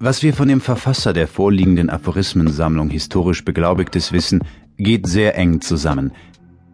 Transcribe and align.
Was 0.00 0.22
wir 0.22 0.32
von 0.32 0.46
dem 0.46 0.60
Verfasser 0.60 1.12
der 1.12 1.26
vorliegenden 1.26 1.90
Aphorismensammlung 1.90 2.88
historisch 2.88 3.44
Beglaubigtes 3.44 4.12
wissen, 4.12 4.44
geht 4.76 5.08
sehr 5.08 5.36
eng 5.36 5.60
zusammen. 5.60 6.12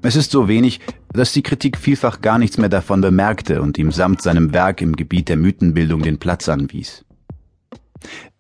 Es 0.02 0.14
ist 0.14 0.30
so 0.30 0.46
wenig, 0.46 0.80
dass 1.10 1.32
die 1.32 1.42
Kritik 1.42 1.78
vielfach 1.78 2.20
gar 2.20 2.38
nichts 2.38 2.58
mehr 2.58 2.68
davon 2.68 3.00
bemerkte 3.00 3.62
und 3.62 3.78
ihm 3.78 3.92
samt 3.92 4.20
seinem 4.20 4.52
Werk 4.52 4.82
im 4.82 4.94
Gebiet 4.94 5.30
der 5.30 5.38
Mythenbildung 5.38 6.02
den 6.02 6.18
Platz 6.18 6.50
anwies. 6.50 7.06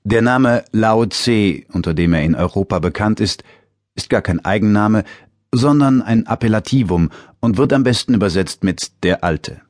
Der 0.02 0.20
Name 0.20 0.64
Lao 0.72 1.06
Tse, 1.06 1.62
unter 1.72 1.94
dem 1.94 2.12
er 2.12 2.22
in 2.22 2.34
Europa 2.34 2.78
bekannt 2.78 3.20
ist, 3.20 3.42
ist 3.94 4.10
gar 4.10 4.20
kein 4.20 4.44
Eigenname, 4.44 5.04
sondern 5.50 6.02
ein 6.02 6.26
Appellativum 6.26 7.08
und 7.40 7.56
wird 7.56 7.72
am 7.72 7.84
besten 7.84 8.12
übersetzt 8.12 8.64
mit 8.64 9.02
der 9.02 9.24
Alte. 9.24 9.62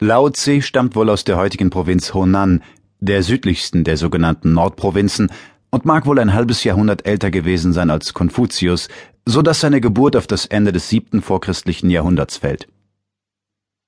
Lao 0.00 0.28
Tse 0.28 0.60
stammt 0.60 0.96
wohl 0.96 1.08
aus 1.08 1.24
der 1.24 1.38
heutigen 1.38 1.70
Provinz 1.70 2.12
Honan, 2.12 2.62
der 3.00 3.22
südlichsten 3.22 3.84
der 3.84 3.96
sogenannten 3.96 4.52
Nordprovinzen, 4.52 5.30
und 5.70 5.84
mag 5.84 6.06
wohl 6.06 6.18
ein 6.18 6.34
halbes 6.34 6.64
Jahrhundert 6.64 7.06
älter 7.06 7.30
gewesen 7.30 7.72
sein 7.72 7.90
als 7.90 8.12
Konfuzius, 8.12 8.88
so 9.24 9.42
dass 9.42 9.60
seine 9.60 9.80
Geburt 9.80 10.16
auf 10.16 10.26
das 10.26 10.46
Ende 10.46 10.72
des 10.72 10.88
siebten 10.88 11.22
vorchristlichen 11.22 11.90
Jahrhunderts 11.90 12.38
fällt. 12.38 12.66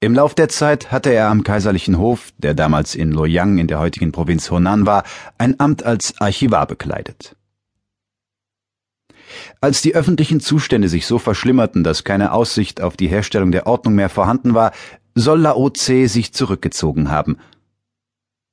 Im 0.00 0.14
Lauf 0.14 0.34
der 0.34 0.48
Zeit 0.48 0.90
hatte 0.90 1.10
er 1.10 1.28
am 1.28 1.44
kaiserlichen 1.44 1.98
Hof, 1.98 2.32
der 2.38 2.54
damals 2.54 2.94
in 2.94 3.12
Luoyang 3.12 3.58
in 3.58 3.68
der 3.68 3.78
heutigen 3.78 4.10
Provinz 4.10 4.50
Honan 4.50 4.86
war, 4.86 5.04
ein 5.38 5.60
Amt 5.60 5.84
als 5.84 6.20
Archivar 6.20 6.66
bekleidet. 6.66 7.36
Als 9.60 9.80
die 9.80 9.94
öffentlichen 9.94 10.40
Zustände 10.40 10.88
sich 10.88 11.06
so 11.06 11.18
verschlimmerten, 11.18 11.84
dass 11.84 12.04
keine 12.04 12.32
Aussicht 12.32 12.80
auf 12.80 12.96
die 12.96 13.08
Herstellung 13.08 13.52
der 13.52 13.66
Ordnung 13.66 13.94
mehr 13.94 14.08
vorhanden 14.08 14.54
war, 14.54 14.72
soll 15.14 15.40
Lao 15.40 15.70
Tse 15.70 16.08
sich 16.08 16.32
zurückgezogen 16.32 17.10
haben– 17.10 17.38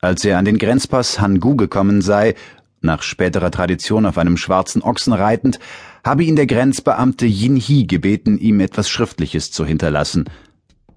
als 0.01 0.25
er 0.25 0.37
an 0.37 0.45
den 0.45 0.57
Grenzpass 0.57 1.19
Hangu 1.19 1.55
gekommen 1.55 2.01
sei, 2.01 2.35
nach 2.81 3.01
späterer 3.01 3.51
Tradition 3.51 4.05
auf 4.05 4.17
einem 4.17 4.37
schwarzen 4.37 4.81
Ochsen 4.81 5.13
reitend, 5.13 5.59
habe 6.03 6.23
ihn 6.23 6.35
der 6.35 6.47
Grenzbeamte 6.47 7.25
Yin 7.25 7.59
Hi 7.59 7.85
gebeten, 7.85 8.37
ihm 8.37 8.59
etwas 8.61 8.89
Schriftliches 8.89 9.51
zu 9.51 9.65
hinterlassen. 9.65 10.25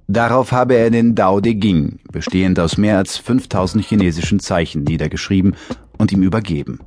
Darauf 0.07 0.53
habe 0.53 0.75
er 0.75 0.91
den 0.91 1.15
Dao 1.15 1.41
De 1.41 1.55
Ging, 1.55 1.99
bestehend 2.13 2.61
aus 2.61 2.77
mehr 2.77 2.99
als 2.99 3.17
5000 3.17 3.85
chinesischen 3.85 4.41
Zeichen, 4.41 4.85
niedergeschrieben 4.85 5.57
und 5.99 6.13
ihm 6.13 6.23
übergeben. 6.23 6.81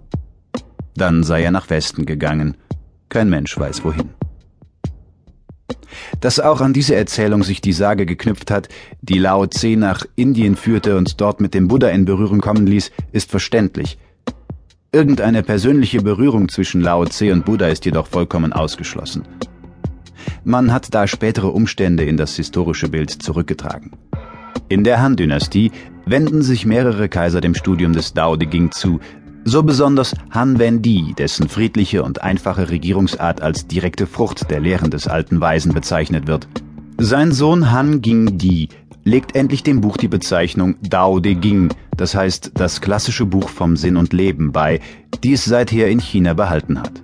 Dann 0.96 1.24
sei 1.24 1.44
er 1.44 1.52
nach 1.52 1.70
Westen 1.70 2.06
gegangen. 2.06 2.56
Kein 3.10 3.30
Mensch 3.30 3.58
weiß 3.58 3.84
wohin. 3.84 4.10
Dass 6.22 6.40
auch 6.40 6.62
an 6.62 6.74
diese 6.74 6.96
Erzählung 6.96 7.44
sich 7.44 7.62
die 7.62 7.74
Sage 7.74 8.06
geknüpft 8.06 8.52
hat, 8.52 8.70
die 9.02 9.18
Lao 9.18 9.48
Tse 9.48 9.76
nach 9.76 10.06
Indien 10.16 10.56
führte 10.56 10.98
und 10.98 11.20
dort 11.22 11.42
mit 11.42 11.54
dem 11.54 11.68
Buddha 11.68 11.90
in 11.90 12.06
Berührung 12.06 12.42
kommen 12.42 12.68
ließ, 12.68 12.92
ist 13.12 13.32
verständlich. 13.32 13.98
Irgendeine 14.92 15.44
persönliche 15.44 16.02
Berührung 16.02 16.50
zwischen 16.50 16.82
Lao 16.82 17.06
Tse 17.06 17.34
und 17.34 17.46
Buddha 17.46 17.68
ist 17.68 17.86
jedoch 17.86 18.08
vollkommen 18.08 18.54
ausgeschlossen. 18.54 19.24
Man 20.44 20.72
hat 20.72 20.94
da 20.94 21.08
spätere 21.08 21.48
Umstände 21.48 22.06
in 22.06 22.18
das 22.18 22.36
historische 22.36 22.88
Bild 22.88 23.10
zurückgetragen. 23.10 23.92
In 24.70 24.84
der 24.84 25.02
Han-Dynastie 25.02 25.72
wenden 26.06 26.42
sich 26.42 26.66
mehrere 26.66 27.10
Kaiser 27.10 27.42
dem 27.42 27.56
Studium 27.56 27.94
des 27.94 28.14
Dao 28.14 28.36
De 28.36 28.48
Ging 28.48 28.72
zu, 28.72 29.00
so 29.46 29.62
besonders 29.62 30.16
Han 30.32 30.60
Wendi, 30.60 31.14
dessen 31.18 31.48
friedliche 31.48 32.04
und 32.04 32.22
einfache 32.24 32.70
Regierungsart 32.70 33.42
als 33.42 33.68
direkte 33.68 34.08
Frucht 34.08 34.50
der 34.50 34.60
Lehren 34.60 34.90
des 34.90 35.08
alten 35.08 35.40
Weisen 35.40 35.74
bezeichnet 35.74 36.28
wird. 36.28 36.48
Sein 36.98 37.32
Sohn 37.32 37.72
Han 37.72 38.02
Ging 38.02 38.38
Di 38.38 38.70
legt 39.04 39.36
endlich 39.36 39.62
dem 39.62 39.82
Buch 39.82 39.98
die 39.98 40.08
Bezeichnung 40.08 40.76
Dao 40.82 41.20
De 41.20 41.36
Ging, 41.36 41.70
das 41.96 42.16
heißt 42.16 42.52
das 42.56 42.82
klassische 42.82 43.28
Buch 43.28 43.50
vom 43.50 43.78
Sinn 43.78 43.98
und 43.98 44.14
Leben 44.14 44.52
bei, 44.52 44.82
die 45.24 45.34
es 45.34 45.46
seither 45.46 45.90
in 45.90 46.00
China 46.00 46.34
behalten 46.34 46.80
hat. 46.80 47.04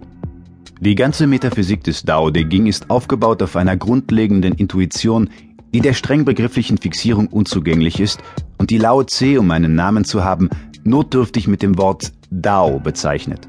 Die 0.80 0.95
ganze 0.95 1.28
Metaphysik 1.28 1.84
des 1.84 2.02
Dao 2.02 2.31
De 2.31 2.44
Ging 2.44 2.66
ist 2.66 2.90
aufgebaut 2.90 3.44
auf 3.44 3.56
einer 3.56 3.78
grundlegenden 3.78 4.56
Intuition, 4.56 5.30
die 5.75 5.80
der 5.80 5.94
streng 5.94 6.25
begrifflichen 6.25 6.80
Fixierung 6.80 7.28
unzugänglich 7.28 8.00
ist 8.00 8.19
und 8.57 8.72
die 8.72 8.80
Lao 8.80 9.03
Tse, 9.03 9.40
um 9.40 9.51
einen 9.51 9.75
Namen 9.75 10.06
zu 10.06 10.24
haben, 10.24 10.50
notdürftig 10.84 11.47
mit 11.47 11.62
dem 11.62 11.78
Wort 11.78 12.12
Dao 12.30 12.80
bezeichnet. 12.80 13.47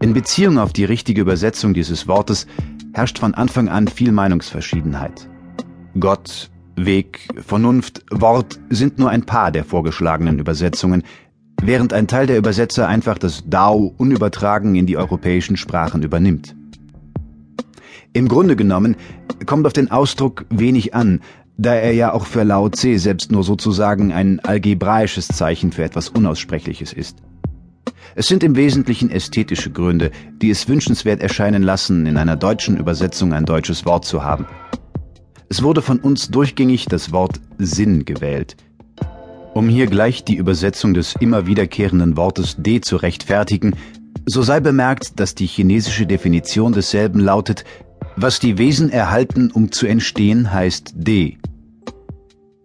In 0.00 0.14
Beziehung 0.14 0.58
auf 0.58 0.72
die 0.72 0.84
richtige 0.84 1.20
Übersetzung 1.20 1.74
dieses 1.74 2.08
Wortes 2.08 2.46
herrscht 2.92 3.18
von 3.18 3.34
Anfang 3.34 3.68
an 3.68 3.88
viel 3.88 4.12
Meinungsverschiedenheit. 4.12 5.28
Gott, 5.98 6.50
Weg, 6.76 7.28
Vernunft, 7.46 8.04
Wort 8.10 8.58
sind 8.70 8.98
nur 8.98 9.10
ein 9.10 9.24
paar 9.24 9.52
der 9.52 9.64
vorgeschlagenen 9.64 10.38
Übersetzungen, 10.38 11.02
während 11.62 11.92
ein 11.92 12.08
Teil 12.08 12.26
der 12.26 12.38
Übersetzer 12.38 12.88
einfach 12.88 13.18
das 13.18 13.44
Dao 13.46 13.94
unübertragen 13.96 14.74
in 14.74 14.86
die 14.86 14.96
europäischen 14.96 15.56
Sprachen 15.56 16.02
übernimmt. 16.02 16.56
Im 18.14 18.28
Grunde 18.28 18.56
genommen 18.56 18.96
kommt 19.46 19.66
auf 19.66 19.72
den 19.72 19.90
Ausdruck 19.90 20.44
wenig 20.50 20.94
an, 20.94 21.20
da 21.56 21.74
er 21.74 21.92
ja 21.92 22.12
auch 22.12 22.26
für 22.26 22.42
Lao 22.42 22.68
Tse 22.68 22.98
selbst 22.98 23.30
nur 23.30 23.44
sozusagen 23.44 24.12
ein 24.12 24.40
algebraisches 24.40 25.28
Zeichen 25.28 25.72
für 25.72 25.84
etwas 25.84 26.08
Unaussprechliches 26.08 26.92
ist. 26.92 27.18
Es 28.14 28.26
sind 28.26 28.42
im 28.42 28.56
Wesentlichen 28.56 29.10
ästhetische 29.10 29.70
Gründe, 29.70 30.10
die 30.42 30.50
es 30.50 30.68
wünschenswert 30.68 31.20
erscheinen 31.20 31.62
lassen, 31.62 32.06
in 32.06 32.16
einer 32.16 32.36
deutschen 32.36 32.76
Übersetzung 32.76 33.32
ein 33.32 33.46
deutsches 33.46 33.86
Wort 33.86 34.04
zu 34.04 34.22
haben. 34.22 34.46
Es 35.48 35.62
wurde 35.62 35.82
von 35.82 35.98
uns 35.98 36.28
durchgängig 36.28 36.86
das 36.86 37.12
Wort 37.12 37.40
Sinn 37.58 38.04
gewählt. 38.04 38.56
Um 39.54 39.68
hier 39.68 39.86
gleich 39.86 40.24
die 40.24 40.36
Übersetzung 40.36 40.94
des 40.94 41.14
immer 41.20 41.46
wiederkehrenden 41.46 42.16
Wortes 42.16 42.56
D 42.58 42.80
zu 42.80 42.96
rechtfertigen, 42.96 43.76
so 44.24 44.42
sei 44.42 44.60
bemerkt, 44.60 45.20
dass 45.20 45.34
die 45.34 45.46
chinesische 45.46 46.06
Definition 46.06 46.72
desselben 46.72 47.20
lautet, 47.20 47.64
was 48.16 48.38
die 48.40 48.58
Wesen 48.58 48.90
erhalten, 48.90 49.50
um 49.50 49.72
zu 49.72 49.86
entstehen, 49.86 50.52
heißt 50.52 50.92
D. 50.94 51.38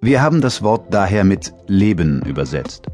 Wir 0.02 0.22
haben 0.22 0.42
das 0.42 0.62
Wort 0.62 0.94
daher 0.94 1.24
mit 1.24 1.54
Leben 1.68 2.22
übersetzt. 2.22 2.88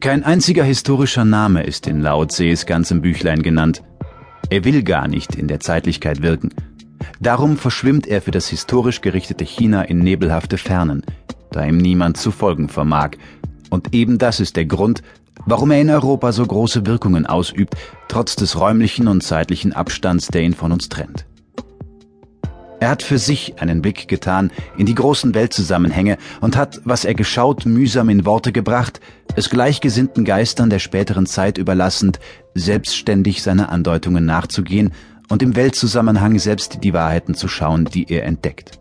Kein 0.00 0.24
einziger 0.24 0.64
historischer 0.64 1.24
Name 1.24 1.62
ist 1.62 1.86
in 1.86 2.00
Lao 2.00 2.24
Tses 2.24 2.66
ganzem 2.66 3.02
Büchlein 3.02 3.42
genannt. 3.42 3.82
Er 4.48 4.64
will 4.64 4.82
gar 4.82 5.08
nicht 5.08 5.34
in 5.34 5.46
der 5.46 5.60
Zeitlichkeit 5.60 6.22
wirken. 6.22 6.50
Darum 7.20 7.56
verschwimmt 7.56 8.06
er 8.06 8.22
für 8.22 8.30
das 8.30 8.48
historisch 8.48 9.02
gerichtete 9.02 9.44
China 9.44 9.82
in 9.82 9.98
nebelhafte 9.98 10.56
Fernen, 10.56 11.02
da 11.50 11.64
ihm 11.66 11.76
niemand 11.76 12.16
zu 12.16 12.30
folgen 12.30 12.68
vermag. 12.68 13.10
Und 13.68 13.94
eben 13.94 14.16
das 14.16 14.40
ist 14.40 14.56
der 14.56 14.64
Grund, 14.64 15.02
warum 15.46 15.70
er 15.70 15.80
in 15.80 15.90
Europa 15.90 16.32
so 16.32 16.44
große 16.44 16.86
Wirkungen 16.86 17.26
ausübt, 17.26 17.74
trotz 18.08 18.36
des 18.36 18.58
räumlichen 18.58 19.08
und 19.08 19.22
zeitlichen 19.22 19.72
Abstands, 19.72 20.28
der 20.28 20.42
ihn 20.42 20.54
von 20.54 20.72
uns 20.72 20.88
trennt. 20.88 21.26
Er 22.80 22.88
hat 22.88 23.02
für 23.02 23.18
sich 23.18 23.60
einen 23.60 23.82
Blick 23.82 24.08
getan 24.08 24.50
in 24.78 24.86
die 24.86 24.94
großen 24.94 25.34
Weltzusammenhänge 25.34 26.16
und 26.40 26.56
hat, 26.56 26.80
was 26.84 27.04
er 27.04 27.12
geschaut, 27.12 27.66
mühsam 27.66 28.08
in 28.08 28.24
Worte 28.24 28.52
gebracht, 28.52 29.00
es 29.36 29.50
gleichgesinnten 29.50 30.24
Geistern 30.24 30.70
der 30.70 30.78
späteren 30.78 31.26
Zeit 31.26 31.58
überlassend, 31.58 32.20
selbstständig 32.54 33.42
seine 33.42 33.68
Andeutungen 33.68 34.24
nachzugehen 34.24 34.92
und 35.28 35.42
im 35.42 35.56
Weltzusammenhang 35.56 36.38
selbst 36.38 36.82
die 36.82 36.94
Wahrheiten 36.94 37.34
zu 37.34 37.48
schauen, 37.48 37.84
die 37.84 38.10
er 38.10 38.24
entdeckt. 38.24 38.79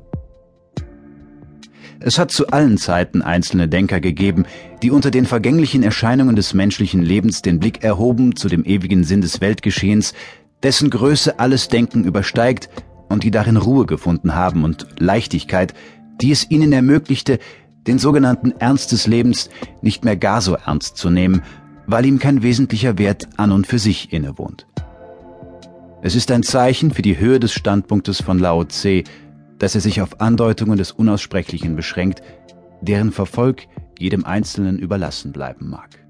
Es 2.01 2.17
hat 2.17 2.31
zu 2.31 2.47
allen 2.47 2.77
Zeiten 2.77 3.21
einzelne 3.21 3.67
Denker 3.67 3.99
gegeben, 3.99 4.45
die 4.81 4.91
unter 4.91 5.11
den 5.11 5.25
vergänglichen 5.25 5.83
Erscheinungen 5.83 6.37
des 6.37 6.53
menschlichen 6.53 7.01
Lebens 7.01 7.41
den 7.41 7.59
Blick 7.59 7.83
erhoben 7.83 8.37
zu 8.37 8.47
dem 8.47 8.63
ewigen 8.63 9.03
Sinn 9.03 9.19
des 9.19 9.41
Weltgeschehens, 9.41 10.13
dessen 10.63 10.89
Größe 10.89 11.39
alles 11.39 11.67
Denken 11.67 12.05
übersteigt 12.05 12.69
und 13.09 13.23
die 13.23 13.31
darin 13.31 13.57
Ruhe 13.57 13.85
gefunden 13.85 14.33
haben 14.33 14.63
und 14.63 14.87
Leichtigkeit, 14.97 15.73
die 16.21 16.31
es 16.31 16.49
ihnen 16.49 16.71
ermöglichte, 16.71 17.37
den 17.85 17.99
sogenannten 17.99 18.51
Ernst 18.59 18.93
des 18.93 19.05
Lebens 19.05 19.49
nicht 19.81 20.05
mehr 20.05 20.15
gar 20.15 20.41
so 20.41 20.55
ernst 20.55 20.95
zu 20.95 21.09
nehmen, 21.09 21.41
weil 21.85 22.05
ihm 22.05 22.19
kein 22.19 22.43
wesentlicher 22.43 22.97
Wert 22.97 23.27
an 23.35 23.51
und 23.51 23.67
für 23.67 23.79
sich 23.79 24.13
innewohnt. 24.13 24.67
Es 26.01 26.15
ist 26.15 26.31
ein 26.31 26.43
Zeichen 26.43 26.91
für 26.91 27.01
die 27.01 27.17
Höhe 27.19 27.41
des 27.41 27.51
Standpunktes 27.51 28.21
von 28.21 28.39
Lao 28.39 28.63
Tse, 28.63 29.03
dass 29.59 29.75
er 29.75 29.81
sich 29.81 30.01
auf 30.01 30.19
Andeutungen 30.19 30.77
des 30.77 30.91
Unaussprechlichen 30.91 31.75
beschränkt, 31.75 32.21
deren 32.81 33.11
Verfolg 33.11 33.67
jedem 33.99 34.25
Einzelnen 34.25 34.79
überlassen 34.79 35.31
bleiben 35.31 35.69
mag. 35.69 36.08